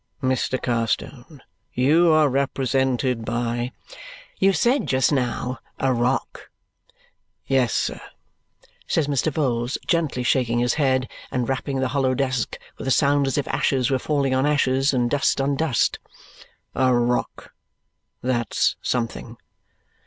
[0.23, 0.59] "Mr.
[0.59, 1.43] Carstone,
[1.75, 3.71] you are represented by"
[4.39, 6.49] "You said just now a rock."
[7.45, 8.01] "Yes, sir,"
[8.87, 9.31] says Mr.
[9.31, 13.47] Vholes, gently shaking his head and rapping the hollow desk, with a sound as if
[13.49, 15.99] ashes were falling on ashes, and dust on dust,
[16.73, 17.53] "a rock.
[18.23, 19.37] That's something.